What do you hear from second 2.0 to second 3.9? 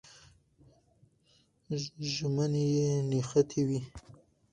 ژامنې یې نښتې وې.